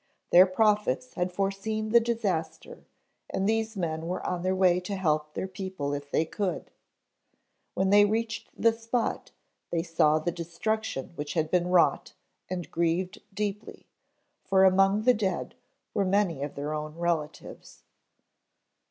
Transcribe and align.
Their 0.31 0.47
prophets 0.47 1.13
had 1.13 1.31
foreseen 1.31 1.89
the 1.89 1.99
disaster 1.99 2.85
and 3.29 3.47
these 3.47 3.77
men 3.77 4.07
were 4.07 4.25
on 4.25 4.41
their 4.41 4.55
way 4.55 4.79
to 4.79 4.95
help 4.95 5.35
their 5.35 5.47
people 5.47 5.93
if 5.93 6.09
they 6.09 6.25
could. 6.25 6.71
When 7.75 7.91
they 7.91 8.03
reached 8.05 8.49
the 8.59 8.73
spot 8.73 9.29
they 9.69 9.83
saw 9.83 10.17
the 10.17 10.31
destruction 10.31 11.11
which 11.17 11.35
had 11.35 11.51
been 11.51 11.69
wrought 11.69 12.15
and 12.49 12.71
grieved 12.71 13.21
deeply, 13.31 13.85
for 14.43 14.63
among 14.63 15.03
the 15.03 15.13
dead 15.13 15.53
were 15.93 16.03
many 16.03 16.41
of 16.41 16.55
their 16.55 16.73
own 16.73 16.95
relatives." 16.95 17.83